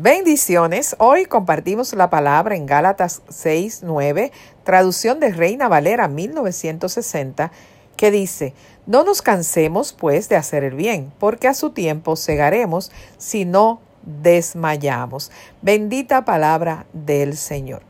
Bendiciones. 0.00 0.94
Hoy 1.00 1.24
compartimos 1.24 1.92
la 1.92 2.08
palabra 2.08 2.54
en 2.54 2.66
Gálatas 2.66 3.20
6, 3.30 3.80
9, 3.82 4.30
traducción 4.62 5.18
de 5.18 5.32
Reina 5.32 5.66
Valera 5.66 6.06
1960, 6.06 7.50
que 7.96 8.12
dice, 8.12 8.54
no 8.86 9.02
nos 9.02 9.22
cansemos 9.22 9.92
pues 9.92 10.28
de 10.28 10.36
hacer 10.36 10.62
el 10.62 10.76
bien, 10.76 11.12
porque 11.18 11.48
a 11.48 11.54
su 11.54 11.70
tiempo 11.70 12.14
cegaremos 12.14 12.92
si 13.16 13.44
no 13.44 13.80
desmayamos. 14.04 15.32
Bendita 15.62 16.24
palabra 16.24 16.86
del 16.92 17.36
Señor. 17.36 17.82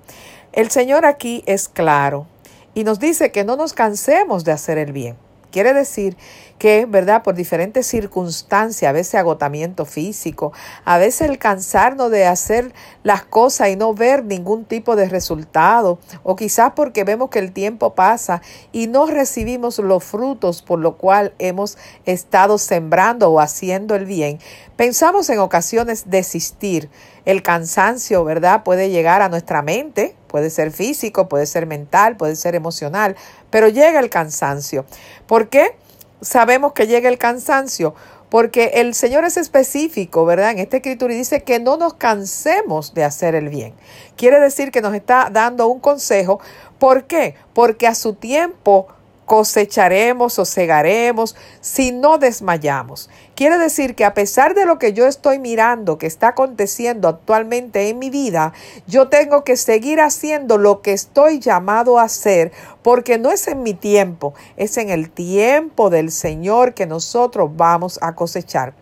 El 0.53 0.71
Señor 0.71 1.05
aquí 1.05 1.43
es 1.45 1.69
claro 1.69 2.27
y 2.73 2.85
nos 2.85 3.01
dice 3.01 3.33
que 3.33 3.45
no 3.45 3.57
nos 3.57 3.75
cansemos 3.75 4.45
de 4.45 4.53
hacer 4.53 4.79
el 4.79 4.93
bien. 4.93 5.19
Quiere 5.51 5.75
decir 5.75 6.17
que, 6.59 6.87
¿verdad? 6.87 7.23
Por 7.23 7.35
diferentes 7.35 7.87
circunstancias, 7.87 8.89
a 8.89 8.93
veces 8.93 9.15
agotamiento 9.15 9.85
físico, 9.87 10.53
a 10.85 10.99
veces 10.99 11.31
el 11.31 11.39
cansarnos 11.39 12.11
de 12.11 12.27
hacer 12.27 12.75
las 13.03 13.23
cosas 13.25 13.71
y 13.71 13.77
no 13.77 13.95
ver 13.95 14.25
ningún 14.25 14.65
tipo 14.65 14.97
de 14.97 15.09
resultado, 15.09 15.99
o 16.23 16.37
quizás 16.37 16.73
porque 16.75 17.05
vemos 17.05 17.31
que 17.31 17.39
el 17.39 17.53
tiempo 17.53 17.95
pasa 17.95 18.43
y 18.73 18.89
no 18.89 19.07
recibimos 19.07 19.79
los 19.79 20.05
frutos 20.05 20.63
por 20.63 20.79
lo 20.79 20.97
cual 20.97 21.33
hemos 21.39 21.79
estado 22.05 22.59
sembrando 22.59 23.31
o 23.31 23.41
haciendo 23.41 23.95
el 23.95 24.05
bien, 24.05 24.39
pensamos 24.77 25.31
en 25.31 25.39
ocasiones 25.39 26.11
desistir. 26.11 26.91
El 27.25 27.43
cansancio, 27.43 28.25
¿verdad? 28.25 28.63
Puede 28.65 28.89
llegar 28.89 29.21
a 29.21 29.29
nuestra 29.29 29.61
mente, 29.61 30.17
puede 30.29 30.49
ser 30.49 30.71
físico, 30.71 31.29
puede 31.29 31.45
ser 31.45 31.67
mental, 31.67 32.17
puede 32.17 32.37
ser 32.37 32.55
emocional, 32.55 33.17
pero 33.51 33.69
llega 33.69 34.01
el 34.01 34.09
cansancio. 34.09 34.87
¿Por 35.27 35.51
qué? 35.51 35.77
Sabemos 36.21 36.73
que 36.73 36.87
llega 36.87 37.09
el 37.09 37.19
cansancio? 37.19 37.95
Porque 38.29 38.73
el 38.75 38.95
Señor 38.95 39.25
es 39.25 39.37
específico, 39.37 40.27
¿verdad? 40.27 40.51
En 40.51 40.59
esta 40.59 40.77
escritura 40.77 41.15
y 41.15 41.17
dice 41.17 41.43
que 41.43 41.61
no 41.61 41.77
nos 41.79 41.95
cansemos 41.95 42.93
de 42.93 43.05
hacer 43.05 43.35
el 43.35 43.49
bien. 43.49 43.75
Quiere 44.17 44.39
decir 44.39 44.71
que 44.71 44.83
nos 44.83 44.95
está 44.95 45.31
dando 45.33 45.69
un 45.69 45.81
consejo. 45.81 46.39
¿Por 46.79 47.05
qué? 47.05 47.35
Porque 47.55 47.87
a 47.87 47.95
su 47.95 48.15
tiempo 48.15 48.89
cosecharemos 49.29 50.39
o 50.39 50.47
cegaremos 50.47 51.37
si 51.61 51.93
no 51.93 52.17
desmayamos. 52.17 53.11
Quiere 53.37 53.59
decir 53.59 53.95
que 53.95 54.07
a 54.07 54.15
pesar 54.15 54.55
de 54.55 54.65
lo 54.65 54.79
que 54.79 54.95
yo 54.95 55.07
estoy 55.07 55.39
mirando, 55.39 55.99
que 55.99 56.07
está 56.07 56.29
aconteciendo 56.29 57.09
actualmente 57.09 57.91
en 57.91 57.99
mi 57.99 58.09
vida, 58.09 58.55
yo 58.87 59.09
tengo 59.09 59.45
que 59.45 59.59
seguir 59.59 60.01
haciendo 60.01 60.57
lo 60.57 60.81
que 60.81 60.95
estoy 60.95 61.41
llamado 61.41 61.99
a 61.99 62.05
hacer, 62.05 62.53
porque 62.83 63.19
no 63.19 63.31
es 63.31 63.47
en 63.49 63.63
mi 63.63 63.75
tiempo, 63.75 64.33
es 64.57 64.79
en 64.79 64.89
el 64.89 65.11
tiempo 65.11 65.91
del 65.91 66.11
Señor 66.11 66.73
que 66.73 66.87
nosotros 66.87 67.51
vamos 67.55 67.99
a 68.01 68.15
cosechar. 68.15 68.73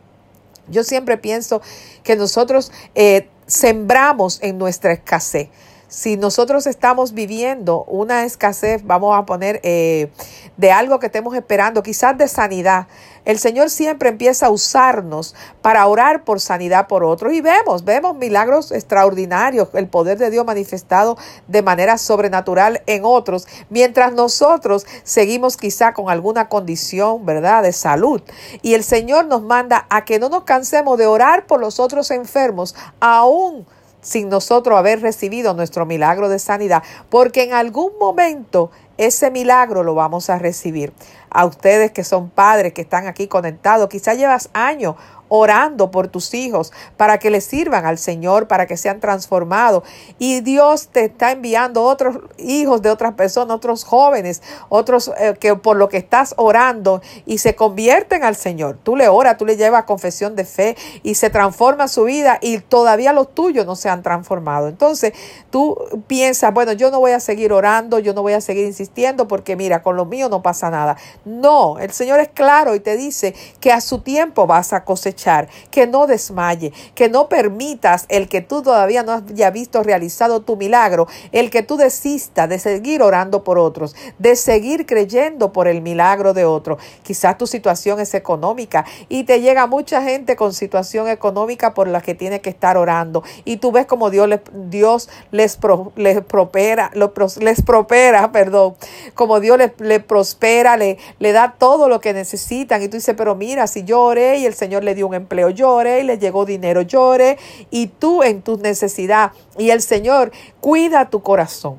Yo 0.68 0.84
siempre 0.84 1.18
pienso 1.18 1.60
que 2.04 2.14
nosotros 2.14 2.70
eh, 2.94 3.28
sembramos 3.46 4.38
en 4.42 4.58
nuestra 4.58 4.92
escasez 4.92 5.48
si 5.88 6.16
nosotros 6.16 6.66
estamos 6.66 7.14
viviendo 7.14 7.84
una 7.84 8.24
escasez, 8.24 8.84
vamos 8.84 9.16
a 9.16 9.24
poner, 9.24 9.60
eh, 9.62 10.10
de 10.56 10.72
algo 10.72 10.98
que 10.98 11.06
estemos 11.06 11.34
esperando, 11.34 11.82
quizás 11.82 12.16
de 12.18 12.28
sanidad, 12.28 12.86
el 13.24 13.38
Señor 13.38 13.70
siempre 13.70 14.08
empieza 14.08 14.46
a 14.46 14.50
usarnos 14.50 15.34
para 15.60 15.86
orar 15.86 16.24
por 16.24 16.40
sanidad 16.40 16.86
por 16.86 17.02
otros. 17.02 17.32
Y 17.32 17.40
vemos, 17.40 17.84
vemos 17.84 18.16
milagros 18.16 18.70
extraordinarios, 18.70 19.68
el 19.74 19.88
poder 19.88 20.16
de 20.16 20.30
Dios 20.30 20.46
manifestado 20.46 21.18
de 21.48 21.62
manera 21.62 21.98
sobrenatural 21.98 22.82
en 22.86 23.02
otros, 23.04 23.46
mientras 23.68 24.12
nosotros 24.12 24.86
seguimos 25.02 25.56
quizá 25.56 25.92
con 25.92 26.08
alguna 26.08 26.48
condición, 26.48 27.26
¿verdad?, 27.26 27.64
de 27.64 27.72
salud. 27.72 28.22
Y 28.62 28.74
el 28.74 28.84
Señor 28.84 29.26
nos 29.26 29.42
manda 29.42 29.86
a 29.90 30.04
que 30.04 30.18
no 30.18 30.28
nos 30.28 30.44
cansemos 30.44 30.96
de 30.96 31.06
orar 31.06 31.46
por 31.46 31.60
los 31.60 31.80
otros 31.80 32.10
enfermos, 32.12 32.76
aún 33.00 33.66
sin 34.06 34.28
nosotros 34.28 34.78
haber 34.78 35.02
recibido 35.02 35.52
nuestro 35.52 35.84
milagro 35.84 36.28
de 36.28 36.38
sanidad, 36.38 36.84
porque 37.10 37.42
en 37.42 37.52
algún 37.52 37.90
momento 37.98 38.70
ese 38.98 39.32
milagro 39.32 39.82
lo 39.82 39.96
vamos 39.96 40.30
a 40.30 40.38
recibir. 40.38 40.92
A 41.28 41.44
ustedes 41.44 41.90
que 41.90 42.04
son 42.04 42.30
padres, 42.30 42.72
que 42.72 42.82
están 42.82 43.08
aquí 43.08 43.26
conectados, 43.26 43.88
quizá 43.88 44.14
llevas 44.14 44.48
años 44.52 44.94
orando 45.28 45.90
por 45.90 46.08
tus 46.08 46.34
hijos 46.34 46.72
para 46.96 47.18
que 47.18 47.30
les 47.30 47.44
sirvan 47.44 47.86
al 47.86 47.98
Señor, 47.98 48.48
para 48.48 48.66
que 48.66 48.76
sean 48.76 49.00
transformados. 49.00 49.82
Y 50.18 50.40
Dios 50.40 50.88
te 50.88 51.04
está 51.04 51.32
enviando 51.32 51.82
otros 51.82 52.18
hijos 52.38 52.82
de 52.82 52.90
otras 52.90 53.14
personas, 53.14 53.56
otros 53.56 53.84
jóvenes, 53.84 54.42
otros 54.68 55.10
eh, 55.18 55.34
que 55.38 55.56
por 55.56 55.76
lo 55.76 55.88
que 55.88 55.96
estás 55.96 56.34
orando 56.36 57.02
y 57.24 57.38
se 57.38 57.54
convierten 57.54 58.24
al 58.24 58.36
Señor. 58.36 58.78
Tú 58.82 58.96
le 58.96 59.08
oras, 59.08 59.36
tú 59.36 59.46
le 59.46 59.56
llevas 59.56 59.84
confesión 59.84 60.36
de 60.36 60.44
fe 60.44 60.76
y 61.02 61.14
se 61.14 61.30
transforma 61.30 61.88
su 61.88 62.04
vida 62.04 62.38
y 62.40 62.58
todavía 62.58 63.12
los 63.12 63.34
tuyos 63.34 63.66
no 63.66 63.76
se 63.76 63.88
han 63.88 64.02
transformado. 64.02 64.68
Entonces 64.68 65.12
tú 65.50 65.76
piensas, 66.06 66.52
bueno, 66.52 66.72
yo 66.72 66.90
no 66.90 67.00
voy 67.00 67.12
a 67.12 67.20
seguir 67.20 67.52
orando, 67.52 67.98
yo 67.98 68.14
no 68.14 68.22
voy 68.22 68.34
a 68.34 68.40
seguir 68.40 68.64
insistiendo 68.64 69.28
porque 69.28 69.56
mira, 69.56 69.82
con 69.82 69.96
lo 69.96 70.04
mío 70.04 70.28
no 70.28 70.42
pasa 70.42 70.70
nada. 70.70 70.96
No, 71.24 71.78
el 71.78 71.90
Señor 71.92 72.20
es 72.20 72.28
claro 72.28 72.74
y 72.74 72.80
te 72.80 72.96
dice 72.96 73.34
que 73.60 73.72
a 73.72 73.80
su 73.80 74.00
tiempo 74.00 74.46
vas 74.46 74.72
a 74.72 74.84
cosechar 74.84 75.15
que 75.70 75.86
no 75.86 76.06
desmaye, 76.06 76.72
que 76.94 77.08
no 77.08 77.28
permitas 77.28 78.06
el 78.08 78.28
que 78.28 78.40
tú 78.40 78.62
todavía 78.62 79.02
no 79.02 79.12
haya 79.12 79.50
visto 79.50 79.82
realizado 79.82 80.40
tu 80.42 80.56
milagro, 80.56 81.08
el 81.32 81.50
que 81.50 81.62
tú 81.62 81.76
desistas 81.76 82.48
de 82.48 82.58
seguir 82.58 83.02
orando 83.02 83.44
por 83.44 83.58
otros, 83.58 83.96
de 84.18 84.36
seguir 84.36 84.86
creyendo 84.86 85.52
por 85.52 85.68
el 85.68 85.82
milagro 85.82 86.34
de 86.34 86.44
otro. 86.44 86.78
Quizás 87.02 87.38
tu 87.38 87.46
situación 87.46 88.00
es 88.00 88.14
económica 88.14 88.84
y 89.08 89.24
te 89.24 89.40
llega 89.40 89.66
mucha 89.66 90.02
gente 90.02 90.36
con 90.36 90.52
situación 90.52 91.08
económica 91.08 91.74
por 91.74 91.88
la 91.88 92.00
que 92.00 92.14
tiene 92.14 92.40
que 92.40 92.50
estar 92.50 92.76
orando 92.76 93.22
y 93.44 93.56
tú 93.58 93.72
ves 93.72 93.86
como 93.86 94.10
Dios 94.10 94.28
les, 94.28 94.40
Dios 94.52 95.08
les, 95.30 95.58
les 95.96 96.20
prospera, 96.22 96.90
les 96.94 97.62
prospera, 97.62 98.32
perdón, 98.32 98.74
como 99.14 99.40
Dios 99.40 99.58
les, 99.58 99.72
les 99.78 100.02
prospera, 100.02 100.76
le, 100.76 100.98
le 101.18 101.32
da 101.32 101.54
todo 101.58 101.88
lo 101.88 102.00
que 102.00 102.12
necesitan 102.12 102.82
y 102.82 102.88
tú 102.88 102.96
dices, 102.96 103.14
pero 103.16 103.34
mira, 103.34 103.66
si 103.66 103.84
yo 103.84 104.00
oré 104.00 104.38
y 104.38 104.46
el 104.46 104.54
Señor 104.54 104.84
le 104.84 104.94
dio 104.94 105.05
un 105.06 105.14
empleo, 105.14 105.50
llore 105.50 106.00
y 106.00 106.04
le 106.04 106.18
llegó 106.18 106.44
dinero, 106.44 106.82
llore 106.82 107.38
y 107.70 107.86
tú 107.86 108.22
en 108.22 108.42
tu 108.42 108.56
necesidad 108.58 109.32
y 109.58 109.70
el 109.70 109.82
Señor 109.82 110.32
cuida 110.60 111.10
tu 111.10 111.22
corazón. 111.22 111.76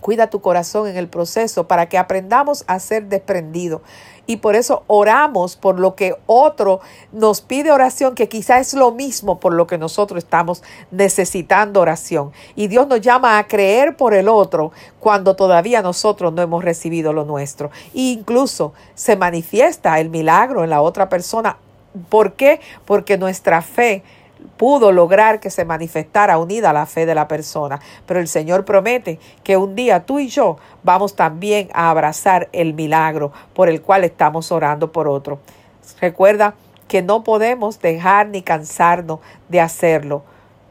Cuida 0.00 0.30
tu 0.30 0.40
corazón 0.40 0.86
en 0.86 0.96
el 0.96 1.08
proceso 1.08 1.66
para 1.66 1.88
que 1.88 1.98
aprendamos 1.98 2.64
a 2.68 2.78
ser 2.78 3.06
desprendido. 3.06 3.82
Y 4.26 4.36
por 4.36 4.56
eso 4.56 4.82
oramos 4.88 5.56
por 5.56 5.78
lo 5.78 5.94
que 5.94 6.16
otro 6.26 6.80
nos 7.12 7.40
pide 7.40 7.70
oración, 7.70 8.14
que 8.14 8.28
quizá 8.28 8.58
es 8.58 8.74
lo 8.74 8.92
mismo 8.92 9.40
por 9.40 9.52
lo 9.52 9.66
que 9.66 9.78
nosotros 9.78 10.22
estamos 10.22 10.62
necesitando 10.90 11.80
oración. 11.80 12.32
Y 12.56 12.66
Dios 12.66 12.88
nos 12.88 13.00
llama 13.00 13.38
a 13.38 13.46
creer 13.46 13.96
por 13.96 14.14
el 14.14 14.28
otro 14.28 14.72
cuando 15.00 15.36
todavía 15.36 15.80
nosotros 15.82 16.32
no 16.32 16.42
hemos 16.42 16.64
recibido 16.64 17.12
lo 17.12 17.24
nuestro. 17.24 17.70
E 17.94 18.12
incluso 18.12 18.74
se 18.94 19.16
manifiesta 19.16 19.98
el 20.00 20.10
milagro 20.10 20.64
en 20.64 20.70
la 20.70 20.82
otra 20.82 21.08
persona 21.08 21.56
¿Por 22.08 22.34
qué? 22.34 22.60
Porque 22.84 23.18
nuestra 23.18 23.62
fe 23.62 24.02
pudo 24.56 24.92
lograr 24.92 25.40
que 25.40 25.50
se 25.50 25.64
manifestara 25.64 26.38
unida 26.38 26.70
a 26.70 26.72
la 26.72 26.86
fe 26.86 27.06
de 27.06 27.14
la 27.14 27.28
persona. 27.28 27.80
Pero 28.06 28.20
el 28.20 28.28
Señor 28.28 28.64
promete 28.64 29.18
que 29.42 29.56
un 29.56 29.74
día 29.74 30.04
tú 30.04 30.18
y 30.18 30.28
yo 30.28 30.58
vamos 30.82 31.16
también 31.16 31.68
a 31.72 31.90
abrazar 31.90 32.48
el 32.52 32.74
milagro 32.74 33.32
por 33.54 33.68
el 33.68 33.82
cual 33.82 34.04
estamos 34.04 34.52
orando 34.52 34.92
por 34.92 35.08
otro. 35.08 35.38
Recuerda 36.00 36.54
que 36.88 37.02
no 37.02 37.24
podemos 37.24 37.80
dejar 37.80 38.28
ni 38.28 38.42
cansarnos 38.42 39.20
de 39.48 39.60
hacerlo, 39.60 40.22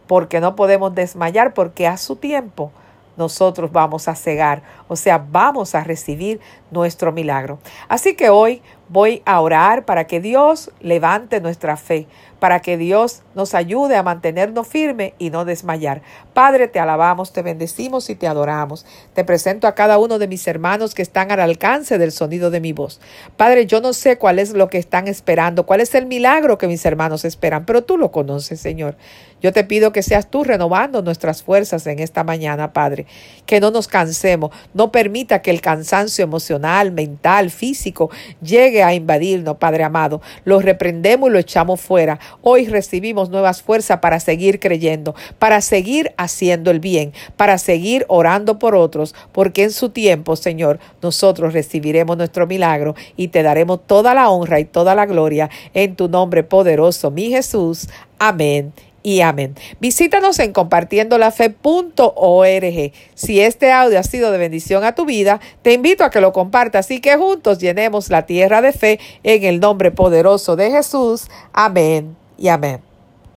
porque 0.07 0.39
no 0.39 0.55
podemos 0.55 0.95
desmayar, 0.95 1.53
porque 1.53 1.87
a 1.87 1.97
su 1.97 2.15
tiempo 2.15 2.71
nosotros 3.17 3.71
vamos 3.71 4.07
a 4.07 4.15
cegar, 4.15 4.61
o 4.87 4.95
sea, 4.95 5.25
vamos 5.31 5.73
a 5.73 5.83
recibir 5.83 6.39
nuestro 6.71 7.11
milagro. 7.11 7.59
Así 7.87 8.15
que 8.15 8.29
hoy 8.29 8.61
voy 8.89 9.21
a 9.25 9.39
orar 9.41 9.85
para 9.85 10.05
que 10.07 10.19
Dios 10.19 10.71
levante 10.81 11.41
nuestra 11.41 11.77
fe, 11.77 12.07
para 12.45 12.59
que 12.59 12.77
Dios 12.77 13.23
nos 13.33 13.55
ayude 13.55 13.95
a 13.95 14.03
mantenernos 14.03 14.67
firmes 14.67 15.13
y 15.17 15.31
no 15.31 15.45
desmayar. 15.45 16.03
Padre, 16.35 16.67
te 16.67 16.79
alabamos, 16.79 17.33
te 17.33 17.41
bendecimos 17.41 18.07
y 18.11 18.15
te 18.15 18.27
adoramos. 18.27 18.85
Te 19.15 19.23
presento 19.23 19.65
a 19.65 19.73
cada 19.73 19.97
uno 19.97 20.19
de 20.19 20.27
mis 20.27 20.47
hermanos 20.47 20.93
que 20.93 21.01
están 21.01 21.31
al 21.31 21.39
alcance 21.39 21.97
del 21.97 22.11
sonido 22.11 22.51
de 22.51 22.59
mi 22.59 22.71
voz. 22.71 23.01
Padre, 23.35 23.65
yo 23.65 23.81
no 23.81 23.93
sé 23.93 24.19
cuál 24.19 24.37
es 24.37 24.53
lo 24.53 24.69
que 24.69 24.77
están 24.77 25.07
esperando, 25.07 25.65
cuál 25.65 25.81
es 25.81 25.95
el 25.95 26.05
milagro 26.05 26.59
que 26.59 26.67
mis 26.67 26.85
hermanos 26.85 27.25
esperan, 27.25 27.65
pero 27.65 27.83
tú 27.83 27.97
lo 27.97 28.11
conoces, 28.11 28.59
Señor. 28.59 28.95
Yo 29.41 29.53
te 29.53 29.63
pido 29.63 29.91
que 29.91 30.01
seas 30.01 30.31
tú 30.31 30.43
renovando 30.43 31.01
nuestras 31.01 31.43
fuerzas 31.43 31.85
en 31.87 31.99
esta 31.99 32.23
mañana, 32.23 32.73
Padre, 32.73 33.05
que 33.45 33.59
no 33.59 33.69
nos 33.69 33.87
cansemos, 33.87 34.51
no 34.73 34.91
permita 34.91 35.41
que 35.41 35.51
el 35.51 35.61
cansancio 35.61 36.23
emocional, 36.23 36.91
mental, 36.91 37.51
físico 37.51 38.09
llegue 38.41 38.81
a 38.81 38.93
invadirnos, 38.93 39.57
Padre 39.57 39.83
amado. 39.83 40.21
Lo 40.45 40.61
reprendemos 40.61 41.29
y 41.29 41.33
lo 41.33 41.37
echamos 41.37 41.79
fuera. 41.79 42.19
Hoy 42.41 42.67
recibimos 42.67 43.29
nuevas 43.29 43.61
fuerzas 43.61 43.99
para 43.99 44.19
seguir 44.19 44.59
creyendo, 44.59 45.15
para 45.39 45.61
seguir 45.61 46.13
haciendo 46.17 46.71
el 46.71 46.79
bien, 46.79 47.13
para 47.37 47.57
seguir 47.57 48.05
orando 48.07 48.59
por 48.59 48.75
otros, 48.75 49.15
porque 49.31 49.63
en 49.63 49.71
su 49.71 49.89
tiempo, 49.89 50.35
Señor, 50.35 50.79
nosotros 51.01 51.53
recibiremos 51.53 52.17
nuestro 52.17 52.47
milagro 52.47 52.95
y 53.15 53.29
te 53.29 53.43
daremos 53.43 53.85
toda 53.85 54.13
la 54.13 54.29
honra 54.29 54.59
y 54.59 54.65
toda 54.65 54.95
la 54.95 55.05
gloria 55.05 55.49
en 55.73 55.95
tu 55.95 56.07
nombre 56.07 56.43
poderoso, 56.43 57.11
mi 57.11 57.29
Jesús. 57.29 57.87
Amén 58.19 58.73
y 59.05 59.21
amén. 59.21 59.55
Visítanos 59.79 60.39
en 60.39 60.51
compartiendolafe.org. 60.51 62.91
Si 63.13 63.39
este 63.39 63.71
audio 63.71 63.99
ha 63.99 64.03
sido 64.03 64.31
de 64.31 64.39
bendición 64.39 64.83
a 64.83 64.95
tu 64.95 65.05
vida, 65.05 65.39
te 65.61 65.73
invito 65.73 66.03
a 66.03 66.09
que 66.09 66.21
lo 66.21 66.33
compartas 66.33 66.89
y 66.89 66.99
que 66.99 67.15
juntos 67.15 67.59
llenemos 67.59 68.09
la 68.09 68.25
tierra 68.25 68.63
de 68.63 68.73
fe 68.73 68.99
en 69.23 69.43
el 69.43 69.59
nombre 69.59 69.91
poderoso 69.91 70.55
de 70.55 70.71
Jesús. 70.71 71.27
Amén 71.53 72.24
y 72.37 72.47
amén. 72.47 72.94